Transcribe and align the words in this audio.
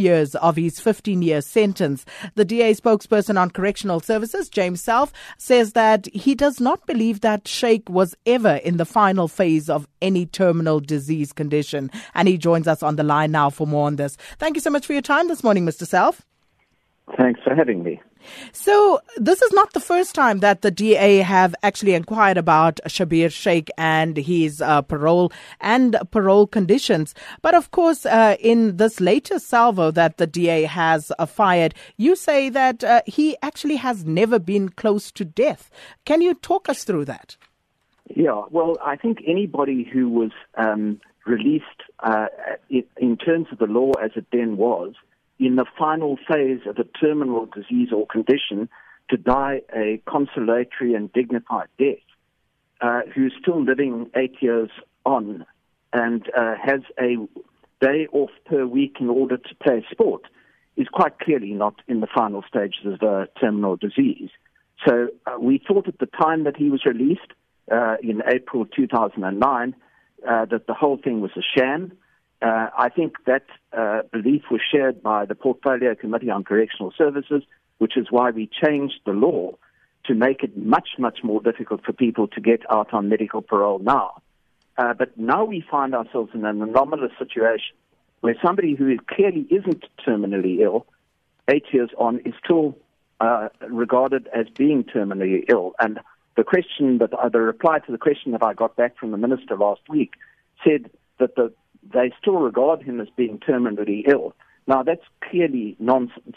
years 0.00 0.34
of 0.36 0.56
his 0.56 0.80
15 0.80 1.22
year 1.22 1.40
sentence. 1.40 2.04
The 2.34 2.44
DA 2.44 2.74
spokesperson 2.74 3.40
on 3.40 3.50
correctional 3.50 4.00
services, 4.00 4.48
James 4.48 4.80
Selfe, 4.80 5.12
says 5.38 5.72
that 5.74 6.06
he 6.14 6.34
does 6.34 6.60
not 6.60 6.86
believe 6.86 7.20
that 7.20 7.44
Shaik 7.44 7.88
was 7.88 8.14
ever 8.26 8.56
in 8.56 8.76
the 8.76 8.84
final 8.84 9.28
phase 9.28 9.68
of 9.68 9.86
any 10.02 10.26
terminal 10.26 10.80
disease 10.80 11.32
condition. 11.32 11.90
And 12.14 12.28
he 12.28 12.38
joins 12.38 12.66
us 12.66 12.82
on 12.82 12.96
the 12.96 13.04
line 13.04 13.32
now 13.32 13.50
for 13.50 13.66
more 13.66 13.86
on 13.86 13.96
this. 13.96 14.16
Thank 14.38 14.56
you 14.56 14.60
so 14.60 14.70
much 14.70 14.86
for 14.86 14.92
your 14.92 15.02
time 15.02 15.28
this 15.28 15.44
morning, 15.44 15.66
Mr. 15.66 15.86
Selfe. 15.86 16.24
Thanks 17.16 17.40
for 17.42 17.54
having 17.54 17.82
me. 17.82 18.00
So 18.52 19.00
this 19.16 19.40
is 19.42 19.52
not 19.52 19.72
the 19.72 19.80
first 19.80 20.14
time 20.14 20.38
that 20.40 20.62
the 20.62 20.70
DA 20.70 21.18
have 21.18 21.54
actually 21.62 21.94
inquired 21.94 22.36
about 22.36 22.78
Schabir 22.86 23.28
Shaik 23.28 23.70
and 23.78 24.16
his 24.16 24.60
uh, 24.60 24.82
parole 24.82 25.32
and 25.60 25.96
parole 26.10 26.46
conditions. 26.46 27.14
But 27.42 27.54
of 27.54 27.70
course, 27.70 28.04
uh, 28.06 28.36
in 28.38 28.76
this 28.76 29.00
latest 29.00 29.48
salvo 29.48 29.90
that 29.92 30.18
the 30.18 30.26
DA 30.26 30.64
has 30.64 31.10
uh, 31.18 31.26
fired, 31.26 31.74
you 31.96 32.14
say 32.14 32.48
that 32.50 32.84
uh, 32.84 33.02
he 33.06 33.36
actually 33.42 33.76
has 33.76 34.04
never 34.04 34.38
been 34.38 34.68
close 34.68 35.10
to 35.12 35.24
death. 35.24 35.70
Can 36.04 36.20
you 36.20 36.34
talk 36.34 36.68
us 36.68 36.84
through 36.84 37.06
that? 37.06 37.36
Yeah, 38.14 38.42
well, 38.50 38.76
I 38.84 38.96
think 38.96 39.18
anybody 39.26 39.88
who 39.90 40.08
was 40.08 40.32
um, 40.56 41.00
released 41.26 41.64
uh, 42.00 42.26
in 42.68 43.16
terms 43.16 43.46
of 43.52 43.58
the 43.58 43.66
law 43.66 43.92
as 44.02 44.10
it 44.16 44.26
then 44.32 44.56
was 44.56 44.94
in 45.40 45.56
the 45.56 45.64
final 45.78 46.18
phase 46.30 46.60
of 46.66 46.76
a 46.78 46.84
terminal 46.84 47.46
disease 47.46 47.88
or 47.92 48.06
condition 48.06 48.68
to 49.08 49.16
die 49.16 49.62
a 49.74 50.00
consolatory 50.06 50.94
and 50.94 51.12
dignified 51.12 51.68
death, 51.78 51.96
uh, 52.82 53.00
who's 53.14 53.34
still 53.40 53.64
living 53.64 54.10
eight 54.14 54.36
years 54.40 54.70
on 55.04 55.44
and 55.92 56.28
uh, 56.36 56.54
has 56.62 56.82
a 57.00 57.16
day 57.80 58.06
off 58.12 58.30
per 58.44 58.66
week 58.66 58.96
in 59.00 59.08
order 59.08 59.38
to 59.38 59.54
play 59.62 59.84
sport, 59.90 60.22
is 60.76 60.86
quite 60.92 61.18
clearly 61.18 61.52
not 61.52 61.74
in 61.88 62.00
the 62.00 62.06
final 62.14 62.44
stages 62.46 62.84
of 62.84 63.00
the 63.00 63.26
terminal 63.40 63.76
disease. 63.76 64.28
So 64.86 65.08
uh, 65.26 65.38
we 65.40 65.60
thought 65.66 65.88
at 65.88 65.98
the 65.98 66.06
time 66.06 66.44
that 66.44 66.56
he 66.56 66.70
was 66.70 66.84
released 66.84 67.32
uh, 67.72 67.96
in 68.02 68.22
April 68.30 68.66
2009 68.66 69.74
uh, 70.28 70.44
that 70.44 70.66
the 70.66 70.74
whole 70.74 70.98
thing 70.98 71.20
was 71.20 71.30
a 71.36 71.58
sham 71.58 71.92
uh, 72.42 72.68
I 72.76 72.88
think 72.88 73.16
that 73.26 73.44
uh, 73.76 74.02
belief 74.12 74.42
was 74.50 74.60
shared 74.72 75.02
by 75.02 75.26
the 75.26 75.34
Portfolio 75.34 75.94
Committee 75.94 76.30
on 76.30 76.44
Correctional 76.44 76.92
Services, 76.96 77.42
which 77.78 77.96
is 77.96 78.06
why 78.10 78.30
we 78.30 78.48
changed 78.64 79.00
the 79.04 79.12
law 79.12 79.52
to 80.06 80.14
make 80.14 80.42
it 80.42 80.56
much, 80.56 80.90
much 80.98 81.18
more 81.22 81.42
difficult 81.42 81.84
for 81.84 81.92
people 81.92 82.26
to 82.28 82.40
get 82.40 82.60
out 82.70 82.92
on 82.94 83.08
medical 83.08 83.42
parole 83.42 83.78
now. 83.78 84.22
Uh, 84.78 84.94
but 84.94 85.16
now 85.18 85.44
we 85.44 85.62
find 85.70 85.94
ourselves 85.94 86.30
in 86.34 86.44
an 86.44 86.62
anomalous 86.62 87.12
situation 87.18 87.76
where 88.20 88.34
somebody 88.44 88.74
who 88.74 88.96
clearly 89.08 89.46
isn't 89.50 89.84
terminally 90.06 90.60
ill, 90.60 90.86
eight 91.48 91.64
years 91.72 91.90
on, 91.98 92.20
is 92.20 92.34
still 92.42 92.76
uh, 93.20 93.48
regarded 93.68 94.28
as 94.34 94.46
being 94.56 94.84
terminally 94.84 95.44
ill. 95.48 95.72
And 95.78 96.00
the 96.36 96.44
question 96.44 96.98
that, 96.98 97.12
uh, 97.12 97.28
the 97.28 97.40
reply 97.40 97.80
to 97.80 97.92
the 97.92 97.98
question 97.98 98.32
that 98.32 98.42
I 98.42 98.54
got 98.54 98.76
back 98.76 98.96
from 98.96 99.10
the 99.10 99.18
minister 99.18 99.56
last 99.56 99.82
week 99.88 100.14
said 100.64 100.90
that 101.18 101.34
the 101.36 101.52
they 101.82 102.12
still 102.20 102.36
regard 102.36 102.82
him 102.82 103.00
as 103.00 103.08
being 103.16 103.38
terminally 103.38 104.02
ill. 104.06 104.34
Now, 104.66 104.82
that's 104.82 105.04
clearly 105.28 105.76
nonsense. 105.78 106.36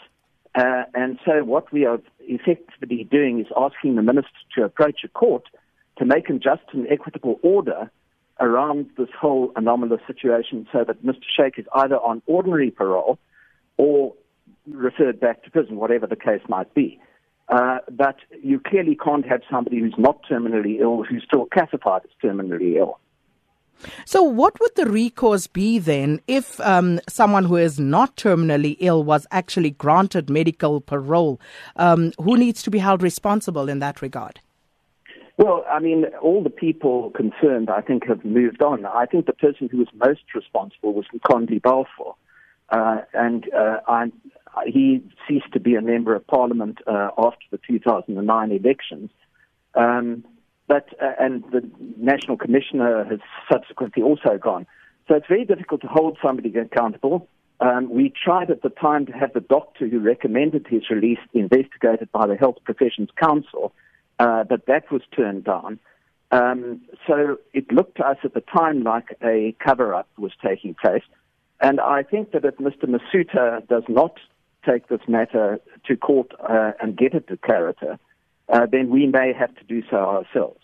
Uh, 0.54 0.84
and 0.94 1.18
so, 1.24 1.44
what 1.44 1.72
we 1.72 1.84
are 1.84 2.00
effectively 2.20 3.04
doing 3.04 3.40
is 3.40 3.46
asking 3.56 3.96
the 3.96 4.02
minister 4.02 4.30
to 4.56 4.64
approach 4.64 5.00
a 5.04 5.08
court 5.08 5.44
to 5.98 6.04
make 6.04 6.28
a 6.28 6.34
just 6.34 6.62
and 6.72 6.86
equitable 6.90 7.38
order 7.42 7.90
around 8.40 8.90
this 8.96 9.08
whole 9.18 9.52
anomalous 9.56 10.00
situation 10.06 10.66
so 10.72 10.84
that 10.84 11.04
Mr. 11.04 11.22
Shaik 11.38 11.58
is 11.58 11.66
either 11.74 11.96
on 11.96 12.22
ordinary 12.26 12.70
parole 12.70 13.18
or 13.76 14.14
referred 14.68 15.20
back 15.20 15.44
to 15.44 15.50
prison, 15.50 15.76
whatever 15.76 16.06
the 16.06 16.16
case 16.16 16.40
might 16.48 16.72
be. 16.74 17.00
Uh, 17.48 17.78
but 17.90 18.16
you 18.42 18.58
clearly 18.58 18.96
can't 18.96 19.26
have 19.26 19.42
somebody 19.50 19.78
who's 19.78 19.94
not 19.98 20.20
terminally 20.28 20.80
ill 20.80 21.04
who's 21.04 21.22
still 21.24 21.46
classified 21.46 22.02
as 22.04 22.10
terminally 22.22 22.76
ill. 22.76 22.98
So, 24.04 24.22
what 24.22 24.58
would 24.60 24.74
the 24.76 24.86
recourse 24.86 25.46
be 25.46 25.78
then 25.78 26.20
if 26.26 26.60
um, 26.60 27.00
someone 27.08 27.44
who 27.44 27.56
is 27.56 27.78
not 27.78 28.16
terminally 28.16 28.76
ill 28.80 29.04
was 29.04 29.26
actually 29.30 29.70
granted 29.70 30.30
medical 30.30 30.80
parole? 30.80 31.40
Um, 31.76 32.12
who 32.18 32.36
needs 32.36 32.62
to 32.62 32.70
be 32.70 32.78
held 32.78 33.02
responsible 33.02 33.68
in 33.68 33.78
that 33.80 34.02
regard? 34.02 34.40
Well, 35.36 35.64
I 35.68 35.80
mean, 35.80 36.06
all 36.22 36.42
the 36.42 36.50
people 36.50 37.10
concerned, 37.10 37.68
I 37.68 37.80
think, 37.80 38.06
have 38.06 38.24
moved 38.24 38.62
on. 38.62 38.86
I 38.86 39.06
think 39.06 39.26
the 39.26 39.32
person 39.32 39.68
who 39.68 39.78
was 39.78 39.88
most 39.94 40.22
responsible 40.34 40.94
was 40.94 41.06
Ngconde 41.12 41.60
Balfour. 41.60 42.14
Uh, 42.68 42.98
and 43.12 43.52
uh, 43.52 43.78
I, 43.88 44.12
he 44.66 45.02
ceased 45.28 45.52
to 45.52 45.60
be 45.60 45.74
a 45.74 45.82
member 45.82 46.14
of 46.14 46.26
parliament 46.26 46.78
uh, 46.86 47.10
after 47.18 47.44
the 47.50 47.58
2009 47.66 48.52
elections. 48.52 49.10
Um, 49.74 50.24
but 50.66 50.88
uh, 51.02 51.12
and 51.18 51.44
the 51.52 51.68
national 51.96 52.36
commissioner 52.36 53.04
has 53.04 53.20
subsequently 53.50 54.02
also 54.02 54.38
gone. 54.38 54.66
So 55.08 55.14
it's 55.14 55.26
very 55.26 55.44
difficult 55.44 55.82
to 55.82 55.86
hold 55.86 56.18
somebody 56.22 56.54
accountable. 56.56 57.28
Um, 57.60 57.90
we 57.90 58.10
tried 58.10 58.50
at 58.50 58.62
the 58.62 58.70
time 58.70 59.06
to 59.06 59.12
have 59.12 59.32
the 59.32 59.40
doctor 59.40 59.86
who 59.88 60.00
recommended 60.00 60.66
his 60.68 60.90
release 60.90 61.18
investigated 61.32 62.10
by 62.10 62.26
the 62.26 62.36
Health 62.36 62.56
Professions 62.64 63.10
Council, 63.16 63.72
uh, 64.18 64.44
but 64.44 64.66
that 64.66 64.90
was 64.90 65.02
turned 65.14 65.44
down. 65.44 65.78
Um, 66.30 66.80
so 67.06 67.38
it 67.52 67.70
looked 67.70 67.98
to 67.98 68.06
us 68.06 68.16
at 68.24 68.34
the 68.34 68.40
time 68.40 68.82
like 68.82 69.16
a 69.22 69.54
cover 69.64 69.94
up 69.94 70.08
was 70.18 70.32
taking 70.44 70.74
place. 70.74 71.04
And 71.60 71.80
I 71.80 72.02
think 72.02 72.32
that 72.32 72.44
if 72.44 72.56
Mr. 72.56 72.86
Masutha 72.86 73.66
does 73.68 73.84
not 73.88 74.18
take 74.66 74.88
this 74.88 75.00
matter 75.06 75.60
to 75.86 75.96
court 75.96 76.32
uh, 76.40 76.72
and 76.80 76.96
get 76.96 77.14
it 77.14 77.28
to 77.28 77.36
Clarita, 77.36 77.98
uh, 78.52 78.66
then 78.70 78.90
we 78.90 79.06
may 79.06 79.32
have 79.32 79.54
to 79.56 79.64
do 79.64 79.82
so 79.90 79.96
ourselves. 79.96 80.60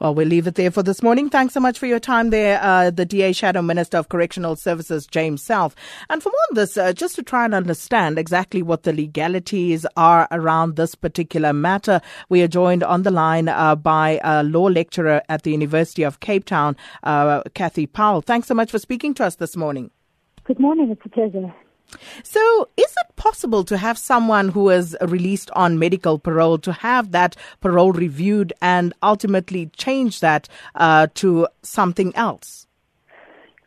Well, 0.00 0.14
we'll 0.14 0.28
leave 0.28 0.46
it 0.46 0.54
there 0.54 0.70
for 0.70 0.82
this 0.82 1.02
morning. 1.02 1.28
Thanks 1.28 1.54
so 1.54 1.60
much 1.60 1.78
for 1.78 1.86
your 1.86 2.00
time 2.00 2.30
there, 2.30 2.60
uh, 2.62 2.90
the 2.90 3.04
DA 3.04 3.32
Shadow 3.32 3.62
Minister 3.62 3.98
of 3.98 4.08
Correctional 4.08 4.56
Services, 4.56 5.06
James 5.06 5.42
Selfe. 5.42 5.74
And 6.08 6.22
for 6.22 6.30
more 6.30 6.40
on 6.50 6.54
this, 6.54 6.76
uh, 6.76 6.92
just 6.92 7.16
to 7.16 7.22
try 7.22 7.44
and 7.44 7.54
understand 7.54 8.18
exactly 8.18 8.62
what 8.62 8.84
the 8.84 8.92
legalities 8.92 9.86
are 9.96 10.28
around 10.30 10.76
this 10.76 10.94
particular 10.94 11.52
matter, 11.52 12.00
we 12.28 12.42
are 12.42 12.48
joined 12.48 12.82
on 12.82 13.02
the 13.02 13.10
line 13.10 13.48
uh, 13.48 13.74
by 13.74 14.20
a 14.24 14.42
law 14.42 14.66
lecturer 14.66 15.22
at 15.28 15.42
the 15.42 15.50
University 15.50 16.02
of 16.02 16.20
Cape 16.20 16.44
Town, 16.44 16.76
uh, 17.02 17.42
Kathy 17.54 17.86
Powell. 17.86 18.22
Thanks 18.22 18.48
so 18.48 18.54
much 18.54 18.70
for 18.70 18.78
speaking 18.78 19.14
to 19.14 19.24
us 19.24 19.36
this 19.36 19.56
morning. 19.56 19.90
Good 20.44 20.60
morning. 20.60 20.90
It's 20.90 21.04
a 21.04 21.08
pleasure. 21.08 21.52
So, 22.22 22.68
is 22.76 22.94
it 23.00 23.16
possible 23.16 23.64
to 23.64 23.78
have 23.78 23.96
someone 23.96 24.50
who 24.50 24.68
is 24.70 24.96
released 25.00 25.50
on 25.52 25.78
medical 25.78 26.18
parole 26.18 26.58
to 26.58 26.72
have 26.72 27.12
that 27.12 27.36
parole 27.60 27.92
reviewed 27.92 28.52
and 28.60 28.92
ultimately 29.02 29.70
change 29.76 30.20
that 30.20 30.48
uh, 30.74 31.06
to 31.14 31.48
something 31.62 32.14
else? 32.14 32.66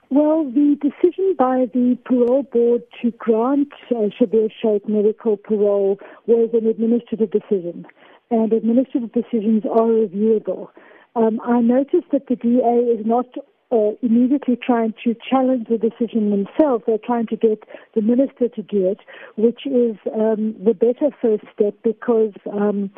Well, 0.09 0.43
the 0.43 0.77
decision 0.81 1.35
by 1.37 1.67
the 1.73 1.97
parole 2.03 2.43
board 2.43 2.83
to 3.01 3.11
grant 3.11 3.69
uh, 3.91 4.09
Schabir 4.19 4.51
Shaik 4.61 4.87
medical 4.87 5.37
parole 5.37 5.99
was 6.27 6.49
an 6.53 6.67
administrative 6.67 7.31
decision, 7.31 7.85
and 8.29 8.51
administrative 8.51 9.13
decisions 9.13 9.63
are 9.65 9.87
reviewable. 9.87 10.67
Um, 11.15 11.39
I 11.45 11.61
noticed 11.61 12.11
that 12.11 12.27
the 12.27 12.35
DA 12.35 12.99
is 12.99 13.05
not 13.05 13.25
uh, 13.71 13.91
immediately 14.01 14.57
trying 14.61 14.93
to 15.03 15.15
challenge 15.29 15.67
the 15.69 15.77
decision 15.77 16.29
themselves. 16.29 16.83
They're 16.85 16.97
trying 16.97 17.27
to 17.27 17.35
get 17.35 17.63
the 17.95 18.01
minister 18.01 18.49
to 18.49 18.61
do 18.61 18.87
it, 18.87 18.99
which 19.37 19.65
is 19.65 19.95
um, 20.13 20.55
the 20.63 20.73
better 20.73 21.15
first 21.21 21.43
step 21.53 21.75
because 21.83 22.33
um, 22.51 22.91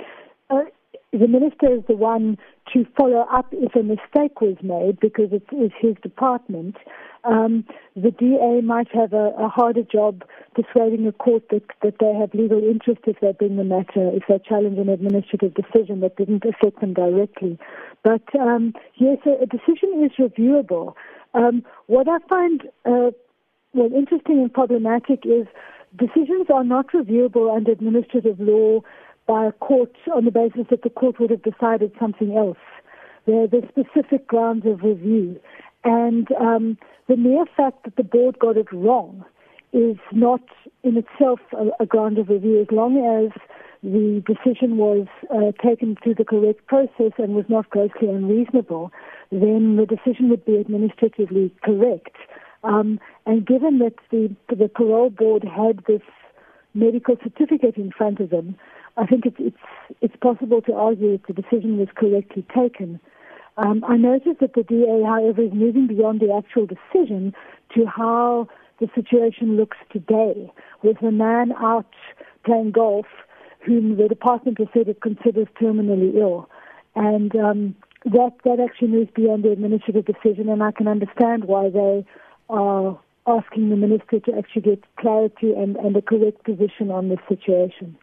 uh, 0.49 0.63
the 1.13 1.27
minister 1.27 1.71
is 1.71 1.83
the 1.87 1.95
one 1.95 2.37
to 2.73 2.85
follow 2.97 3.27
up 3.31 3.47
if 3.51 3.75
a 3.75 3.83
mistake 3.83 4.41
was 4.41 4.57
made 4.63 4.99
because 4.99 5.31
it 5.31 5.43
is 5.55 5.71
his 5.79 5.95
department. 6.01 6.75
Um, 7.23 7.65
the 7.95 8.11
DA 8.11 8.61
might 8.61 8.87
have 8.93 9.13
a, 9.13 9.31
a, 9.37 9.47
harder 9.47 9.83
job 9.83 10.23
persuading 10.55 11.07
a 11.07 11.13
court 11.13 11.43
that, 11.51 11.63
that 11.81 11.95
they 11.99 12.13
have 12.19 12.33
legal 12.33 12.61
interest 12.61 13.01
if 13.07 13.19
they 13.21 13.31
bring 13.31 13.55
the 13.55 13.63
matter, 13.63 14.11
if 14.11 14.23
they 14.27 14.39
challenge 14.39 14.77
an 14.77 14.89
administrative 14.89 15.53
decision 15.53 16.01
that 16.01 16.17
didn't 16.17 16.43
affect 16.43 16.81
them 16.81 16.93
directly. 16.93 17.57
But 18.03 18.23
um, 18.37 18.73
yes, 18.95 19.19
a, 19.25 19.43
a, 19.43 19.45
decision 19.45 20.03
is 20.03 20.11
reviewable. 20.19 20.95
Um, 21.33 21.63
what 21.85 22.09
I 22.09 22.17
find 22.27 22.63
uh, 22.85 23.11
well 23.73 23.93
interesting 23.95 24.39
and 24.39 24.51
problematic 24.51 25.25
is 25.25 25.47
decisions 25.97 26.47
are 26.53 26.63
not 26.63 26.91
reviewable 26.91 27.55
under 27.55 27.71
administrative 27.71 28.39
law 28.39 28.81
by 29.27 29.45
a 29.45 29.51
court 29.53 29.95
on 30.13 30.25
the 30.25 30.31
basis 30.31 30.67
that 30.69 30.83
the 30.83 30.89
court 30.89 31.19
would 31.19 31.29
have 31.29 31.43
decided 31.43 31.91
something 31.99 32.35
else. 32.35 32.57
There 33.25 33.43
are 33.43 33.47
the 33.47 33.61
specific 33.69 34.27
grounds 34.27 34.65
of 34.65 34.83
review. 34.83 35.39
And 35.83 36.27
um, 36.39 36.77
the 37.07 37.17
mere 37.17 37.45
fact 37.57 37.83
that 37.83 37.95
the 37.95 38.03
board 38.03 38.39
got 38.39 38.57
it 38.57 38.71
wrong 38.71 39.23
is 39.71 39.97
not 40.11 40.41
in 40.83 40.97
itself 40.97 41.39
a, 41.53 41.83
a 41.83 41.85
ground 41.85 42.17
of 42.17 42.29
review 42.29 42.61
as 42.61 42.67
long 42.71 42.97
as 42.97 43.31
the 43.81 44.23
decision 44.25 44.77
was 44.77 45.07
uh, 45.29 45.51
taken 45.61 45.97
through 46.01 46.15
the 46.15 46.23
correct 46.23 46.65
process 46.67 47.11
and 47.17 47.35
was 47.35 47.45
not 47.49 47.69
grossly 47.69 48.07
unreasonable, 48.07 48.91
then 49.31 49.75
the 49.75 49.85
decision 49.85 50.29
would 50.29 50.45
be 50.45 50.57
administratively 50.57 51.53
correct. 51.63 52.15
Um, 52.63 52.99
and 53.25 53.45
given 53.45 53.79
that 53.79 53.95
the, 54.09 54.33
the 54.47 54.69
parole 54.69 55.09
board 55.09 55.43
had 55.43 55.83
this 55.85 56.01
medical 56.73 57.17
certificate 57.21 57.75
in 57.75 57.91
front 57.91 58.21
of 58.21 58.29
them, 58.29 58.55
I 58.95 59.05
think 59.05 59.25
it's, 59.25 59.37
it's, 59.39 59.57
it's 60.01 60.15
possible 60.21 60.61
to 60.63 60.73
argue 60.73 61.13
that 61.13 61.27
the 61.27 61.41
decision 61.41 61.77
was 61.77 61.87
correctly 61.95 62.45
taken. 62.55 62.99
Um, 63.57 63.83
I 63.87 63.97
noticed 63.97 64.39
that 64.39 64.53
the 64.53 64.63
DA, 64.63 65.03
however, 65.05 65.43
is 65.43 65.53
moving 65.53 65.87
beyond 65.87 66.19
the 66.19 66.33
actual 66.33 66.67
decision 66.67 67.33
to 67.75 67.85
how 67.85 68.47
the 68.79 68.89
situation 68.95 69.57
looks 69.57 69.77
today, 69.91 70.51
with 70.81 71.01
a 71.01 71.11
man 71.11 71.53
out 71.53 71.91
playing 72.45 72.71
golf 72.71 73.05
whom 73.65 73.97
the 73.97 74.07
department 74.07 74.59
has 74.59 74.67
said 74.73 74.87
it 74.87 75.01
considers 75.01 75.47
terminally 75.61 76.15
ill. 76.15 76.49
And 76.95 77.35
um, 77.35 77.75
that, 78.05 78.33
that 78.43 78.59
actually 78.59 78.89
moves 78.89 79.11
beyond 79.15 79.43
the 79.43 79.51
administrative 79.51 80.05
decision, 80.05 80.49
and 80.49 80.61
I 80.61 80.71
can 80.71 80.87
understand 80.87 81.45
why 81.45 81.69
they 81.69 82.05
are 82.49 82.99
asking 83.25 83.69
the 83.69 83.77
minister 83.77 84.19
to 84.19 84.37
actually 84.37 84.63
get 84.63 84.83
clarity 84.97 85.53
and, 85.53 85.77
and 85.77 85.95
a 85.95 86.01
correct 86.01 86.43
position 86.43 86.91
on 86.91 87.07
the 87.09 87.17
situation. 87.29 87.97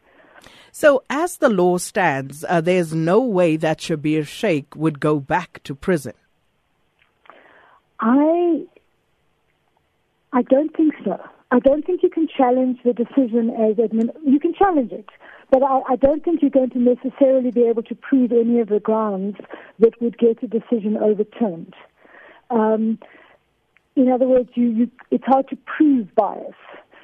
So, 0.72 1.02
as 1.10 1.38
the 1.38 1.48
law 1.48 1.78
stands, 1.78 2.44
uh, 2.48 2.60
there's 2.60 2.94
no 2.94 3.20
way 3.20 3.56
that 3.56 3.78
Schabir 3.78 4.22
Shaik 4.22 4.76
would 4.76 5.00
go 5.00 5.18
back 5.18 5.62
to 5.64 5.74
prison. 5.74 6.14
I, 7.98 8.64
I 10.32 10.42
don't 10.42 10.74
think 10.76 10.94
so. 11.04 11.18
I 11.50 11.58
don't 11.58 11.84
think 11.84 12.02
you 12.02 12.10
can 12.10 12.28
challenge 12.28 12.78
the 12.84 12.92
decision 12.92 13.50
as 13.50 13.76
admin. 13.76 14.10
You 14.24 14.38
can 14.38 14.54
challenge 14.54 14.92
it, 14.92 15.08
but 15.50 15.62
I, 15.62 15.80
I 15.90 15.96
don't 15.96 16.24
think 16.24 16.42
you're 16.42 16.50
going 16.50 16.70
to 16.70 16.78
necessarily 16.78 17.50
be 17.50 17.64
able 17.64 17.82
to 17.84 17.94
prove 17.94 18.30
any 18.30 18.60
of 18.60 18.68
the 18.68 18.78
grounds 18.78 19.36
that 19.80 20.00
would 20.00 20.16
get 20.16 20.42
a 20.42 20.46
decision 20.46 20.96
overturned. 20.96 21.74
Um, 22.50 22.98
in 23.96 24.10
other 24.10 24.26
words, 24.26 24.50
you, 24.54 24.68
you, 24.68 24.90
it's 25.10 25.24
hard 25.26 25.48
to 25.48 25.56
prove 25.56 26.14
bias. 26.14 26.54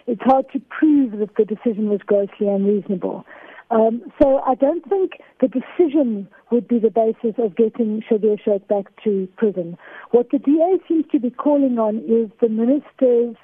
It's 0.07 0.23
hard 0.23 0.47
to 0.53 0.61
prove 0.61 1.19
that 1.19 1.37
the 1.37 1.45
decision 1.45 1.89
was 1.89 2.01
grossly 2.07 2.49
unreasonable. 2.49 3.25
Um, 3.71 4.03
so 4.23 4.39
I 4.47 4.55
don't 4.55 4.89
think 4.89 5.13
the 5.41 5.49
decision 5.49 6.29
would 6.53 6.69
be 6.69 6.79
the 6.79 6.91
basis 6.91 7.35
of 7.39 7.57
getting 7.57 8.03
Schabir 8.09 8.39
Shaik 8.41 8.69
back 8.69 8.85
to 9.03 9.29
prison. 9.37 9.77
What 10.13 10.31
the 10.31 10.39
DA 10.39 10.79
seems 10.87 11.05
to 11.11 11.19
be 11.19 11.31
calling 11.31 11.79
on 11.79 11.97
is 12.07 12.31
the 12.41 12.49
minister's 12.49 13.37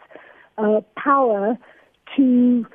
uh, 0.58 0.80
power 0.96 1.58
to 2.16 2.66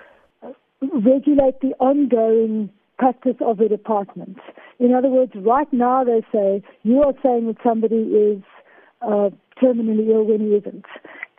regulate 0.82 1.62
the 1.62 1.74
ongoing 1.80 2.70
practice 3.00 3.38
of 3.40 3.58
the 3.58 3.70
department. 3.70 4.38
In 4.80 4.94
other 4.94 5.08
words, 5.08 5.32
right 5.36 5.72
now 5.72 6.04
they 6.04 6.22
say, 6.32 6.62
you 6.84 7.02
are 7.04 7.14
saying 7.24 7.48
that 7.48 7.58
somebody 7.64 7.96
is 7.96 8.42
uh, 9.02 9.30
terminally 9.62 10.10
ill 10.10 10.24
when 10.24 10.42
he 10.42 10.48
isn't. 10.48 10.86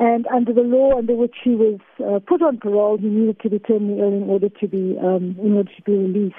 And 0.00 0.26
under 0.28 0.52
the 0.52 0.62
law 0.62 0.96
under 0.96 1.14
which 1.14 1.34
he 1.42 1.56
was 1.56 1.80
uh, 1.98 2.20
put 2.20 2.40
on 2.40 2.58
parole, 2.58 2.98
he 2.98 3.08
needed 3.08 3.40
to 3.40 3.50
be 3.50 3.58
terminally 3.58 3.98
ill 3.98 4.22
in 4.22 4.30
order 4.30 4.48
to 4.48 4.68
be 4.68 4.96
um, 5.02 5.36
in 5.42 5.56
order 5.56 5.70
to 5.74 5.82
be 5.82 5.92
released. 5.92 6.36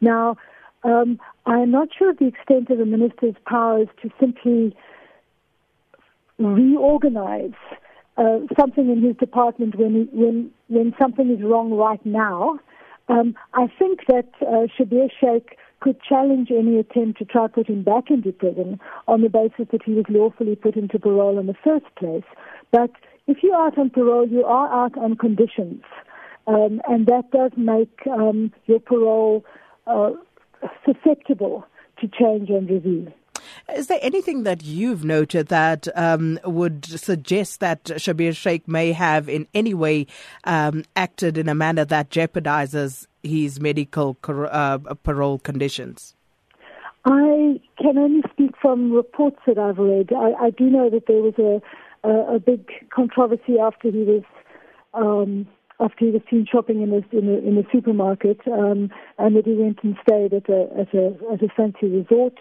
Now, 0.00 0.36
um, 0.82 1.20
I'm 1.44 1.70
not 1.70 1.88
sure 1.96 2.10
of 2.10 2.18
the 2.18 2.26
extent 2.26 2.70
of 2.70 2.78
the 2.78 2.86
minister's 2.86 3.34
powers 3.46 3.88
to 4.00 4.10
simply 4.18 4.74
reorganize 6.38 7.52
uh, 8.16 8.38
something 8.58 8.90
in 8.90 9.02
his 9.02 9.16
department 9.16 9.76
when 9.76 10.08
when 10.12 10.50
when 10.68 10.94
something 11.00 11.30
is 11.30 11.42
wrong 11.42 11.72
right 11.72 12.04
now. 12.06 12.58
Um, 13.08 13.34
I 13.52 13.66
think 13.78 14.06
that 14.08 14.30
uh, 14.40 14.68
Schabir 14.78 15.10
Shaik 15.22 15.50
could 15.82 16.00
challenge 16.00 16.48
any 16.50 16.78
attempt 16.78 17.18
to 17.18 17.24
try 17.24 17.48
put 17.48 17.68
him 17.68 17.82
back 17.82 18.04
into 18.08 18.30
prison 18.32 18.78
on 19.08 19.20
the 19.20 19.28
basis 19.28 19.66
that 19.72 19.82
he 19.84 19.92
was 19.94 20.04
lawfully 20.08 20.54
put 20.54 20.76
into 20.76 20.96
parole 20.96 21.40
in 21.40 21.46
the 21.46 21.56
first 21.64 21.86
place. 21.96 22.22
But 22.70 22.92
if 23.26 23.38
you're 23.42 23.56
out 23.56 23.76
on 23.76 23.90
parole, 23.90 24.28
you 24.28 24.44
are 24.44 24.72
out 24.72 24.96
on 24.96 25.16
conditions, 25.16 25.82
um, 26.46 26.80
and 26.88 27.06
that 27.06 27.30
does 27.32 27.50
make 27.56 27.98
um, 28.10 28.52
your 28.66 28.78
parole 28.78 29.44
uh, 29.88 30.12
susceptible 30.86 31.66
to 32.00 32.08
change 32.08 32.48
and 32.48 32.70
review. 32.70 33.12
Is 33.76 33.88
there 33.88 33.98
anything 34.02 34.44
that 34.44 34.62
you've 34.62 35.04
noted 35.04 35.48
that 35.48 35.88
um, 35.96 36.38
would 36.44 36.84
suggest 36.84 37.60
that 37.60 37.84
Schabir 37.84 38.30
Shaik 38.30 38.68
may 38.68 38.92
have 38.92 39.28
in 39.28 39.48
any 39.52 39.74
way 39.74 40.06
um, 40.44 40.84
acted 40.94 41.36
in 41.38 41.48
a 41.48 41.54
manner 41.54 41.84
that 41.84 42.10
jeopardizes 42.10 43.06
his 43.22 43.60
medical 43.60 44.16
uh, 44.24 44.78
parole 45.02 45.38
conditions? 45.38 46.14
I 47.04 47.60
can 47.78 47.98
only 47.98 48.22
speak 48.32 48.52
from 48.60 48.92
reports 48.92 49.38
that 49.46 49.58
I've 49.58 49.78
read. 49.78 50.12
I, 50.12 50.46
I 50.46 50.50
do 50.50 50.64
know 50.64 50.88
that 50.90 51.06
there 51.06 51.20
was 51.20 51.34
a, 51.38 52.08
a, 52.08 52.36
a 52.36 52.38
big 52.38 52.70
controversy 52.90 53.58
after 53.60 53.90
he 53.90 54.04
was 54.04 54.22
um, 54.94 55.48
after 55.80 56.04
he 56.04 56.10
was 56.12 56.22
seen 56.30 56.46
shopping 56.50 56.82
in 56.82 56.92
a 56.92 57.16
in 57.16 57.28
a, 57.28 57.48
in 57.48 57.58
a 57.58 57.62
supermarket, 57.72 58.40
um, 58.46 58.90
and 59.18 59.36
that 59.36 59.46
he 59.46 59.54
went 59.54 59.78
and 59.82 59.96
stayed 60.06 60.32
at 60.32 60.48
a 60.48 60.68
at 60.78 60.94
a 60.94 61.16
at 61.32 61.42
a 61.42 61.48
fancy 61.56 61.88
resort. 61.88 62.34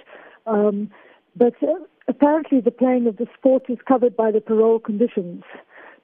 Um, 0.45 0.91
but 1.35 1.53
uh, 1.63 1.73
apparently, 2.07 2.61
the 2.61 2.71
playing 2.71 3.07
of 3.07 3.17
the 3.17 3.27
sport 3.37 3.63
is 3.67 3.79
covered 3.87 4.15
by 4.15 4.29
the 4.31 4.41
parole 4.41 4.79
conditions. 4.79 5.43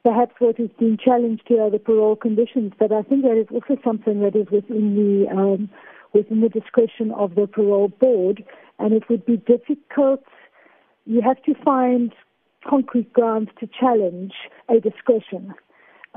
Perhaps 0.07 0.35
what 0.39 0.57
is 0.57 0.69
being 0.79 0.97
challenged 0.97 1.43
here 1.47 1.63
are 1.63 1.69
the 1.69 1.79
parole 1.79 2.15
conditions, 2.15 2.71
but 2.79 2.93
I 2.93 3.01
think 3.01 3.23
that 3.23 3.37
is 3.37 3.47
also 3.51 3.75
something 3.83 4.21
that 4.21 4.37
is 4.37 4.47
within 4.49 4.95
the 4.95 5.29
um, 5.29 5.69
within 6.13 6.39
the 6.39 6.47
discretion 6.47 7.11
of 7.11 7.35
the 7.35 7.45
parole 7.45 7.89
board, 7.89 8.41
and 8.79 8.93
it 8.93 9.03
would 9.09 9.25
be 9.25 9.35
difficult. 9.35 10.23
You 11.05 11.21
have 11.21 11.43
to 11.43 11.53
find 11.61 12.13
concrete 12.65 13.11
grounds 13.11 13.49
to 13.59 13.67
challenge 13.67 14.31
a 14.69 14.79
discretion. 14.79 15.53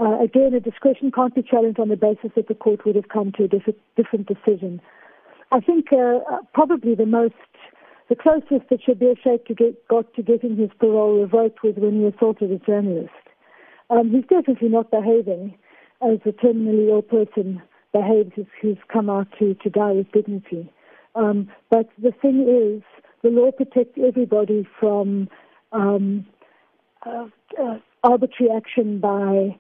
Uh, 0.01 0.21
again, 0.23 0.55
a 0.55 0.61
discretion 0.61 1.11
can't 1.11 1.35
be 1.35 1.43
challenged 1.43 1.81
on 1.81 1.89
the 1.89 1.97
basis 1.97 2.31
that 2.37 2.47
the 2.47 2.55
court 2.55 2.87
would 2.87 2.95
have 2.95 3.09
come 3.09 3.33
to 3.39 3.43
a 3.43 3.49
diff- 3.49 3.75
different 3.97 4.29
decision. 4.29 4.81
I 5.51 5.59
think 5.59 5.87
uh, 5.93 6.21
probably 6.55 6.95
the 6.95 7.07
most 7.07 7.35
the 8.09 8.15
closest 8.15 8.69
that 8.71 8.87
to 8.87 9.55
get, 9.55 9.89
got 9.89 10.15
to 10.15 10.23
getting 10.23 10.57
his 10.57 10.71
parole 10.79 11.21
revoked 11.21 11.65
was 11.65 11.75
when 11.77 11.99
he 11.99 12.07
assaulted 12.07 12.53
a 12.53 12.59
journalist. 12.59 13.11
Um, 13.91 14.11
he's 14.11 14.25
definitely 14.25 14.69
not 14.69 14.91
behaving 14.91 15.57
as 16.03 16.19
a 16.25 16.31
terminally 16.31 16.89
ill 16.89 17.03
person 17.03 17.61
behaves 17.93 18.33
who's 18.61 18.79
come 18.93 19.11
out 19.11 19.27
to, 19.39 19.55
to 19.55 19.71
die 19.71 19.93
with 19.93 20.11
dignity. 20.13 20.73
Um, 21.15 21.51
but 21.71 21.89
the 22.01 22.13
thing 22.23 22.47
is, 22.49 22.83
the 23.23 23.31
law 23.31 23.51
protects 23.51 23.99
everybody 24.03 24.67
from 24.79 25.29
um, 25.73 26.27
uh, 27.05 27.27
uh, 27.61 27.79
arbitrary 28.05 28.53
action 28.57 29.01
by 29.01 29.57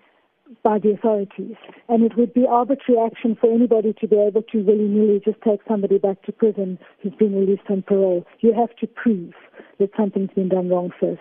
by 0.65 0.81
the 0.81 0.91
authorities. 0.91 1.55
And 1.89 2.03
it 2.03 2.17
would 2.17 2.35
be 2.35 2.45
arbitrary 2.45 3.01
action 3.07 3.37
for 3.41 3.53
anybody 3.53 3.95
to 4.01 4.09
be 4.09 4.17
able 4.17 4.43
to 4.43 4.59
willy 4.63 4.89
nilly 4.89 5.21
just 5.25 5.41
take 5.43 5.61
somebody 5.69 5.99
back 5.99 6.23
to 6.25 6.33
prison 6.33 6.77
who's 7.01 7.15
been 7.15 7.37
released 7.37 7.71
on 7.71 7.83
parole. 7.83 8.27
You 8.41 8.53
have 8.55 8.75
to 8.81 8.89
prove 8.89 9.33
that 9.79 9.91
something's 9.97 10.31
been 10.35 10.49
done 10.49 10.69
wrong 10.69 10.91
first. 10.99 11.21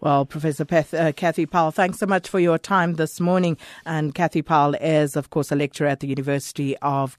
Well, 0.00 0.26
Professor 0.26 0.64
Peth, 0.64 0.92
uh, 0.94 1.12
Kathy 1.12 1.46
Powell, 1.46 1.70
thanks 1.70 1.98
so 1.98 2.06
much 2.06 2.28
for 2.28 2.40
your 2.40 2.58
time 2.58 2.94
this 2.94 3.20
morning. 3.20 3.56
And 3.86 4.14
Kathy 4.14 4.42
Powell 4.42 4.74
is, 4.74 5.16
of 5.16 5.30
course, 5.30 5.50
a 5.50 5.56
lecturer 5.56 5.88
at 5.88 6.00
the 6.00 6.08
University 6.08 6.76
of 6.78 7.18